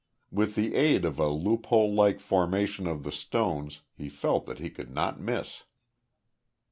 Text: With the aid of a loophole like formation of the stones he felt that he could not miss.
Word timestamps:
With 0.31 0.55
the 0.55 0.73
aid 0.73 1.05
of 1.05 1.19
a 1.19 1.27
loophole 1.27 1.93
like 1.93 2.19
formation 2.19 2.87
of 2.87 3.03
the 3.03 3.11
stones 3.11 3.81
he 3.95 4.09
felt 4.09 4.47
that 4.47 4.57
he 4.57 4.71
could 4.71 4.89
not 4.91 5.19
miss. 5.19 5.61